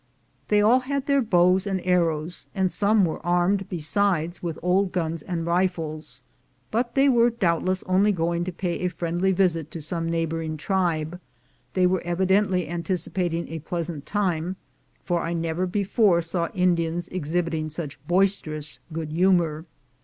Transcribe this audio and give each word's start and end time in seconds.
They 0.47 0.63
all 0.63 0.79
had 0.79 1.05
their 1.05 1.21
bows 1.21 1.67
and 1.67 1.79
arrows, 1.85 2.47
and 2.55 2.71
some 2.71 3.05
were 3.05 3.23
armed 3.23 3.69
besides 3.69 4.41
with 4.41 4.57
old 4.63 4.91
guns 4.91 5.21
and 5.21 5.45
rifles, 5.45 6.23
but 6.71 6.95
they 6.95 7.07
were 7.07 7.29
doubtless 7.29 7.83
only 7.83 8.11
going 8.11 8.43
to 8.45 8.51
pay 8.51 8.79
a 8.79 8.87
friendly 8.89 9.31
visit 9.31 9.69
to 9.69 9.79
some 9.79 10.09
neighboring 10.09 10.57
tribe. 10.57 11.19
They 11.75 11.85
were 11.85 12.01
evidently 12.01 12.67
anticipating 12.67 13.47
a 13.49 13.59
pleasant 13.59 14.07
time, 14.07 14.55
for 15.03 15.21
I 15.21 15.33
never 15.33 15.67
before 15.67 16.23
saw 16.23 16.47
Indians 16.55 17.07
exhibit 17.09 17.53
ing 17.53 17.69
such 17.69 17.99
boisterous 18.07 18.79
good 18.91 19.11
humor. 19.11 19.65